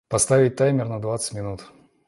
[0.09, 1.61] Поставить таймер на двадцать минут.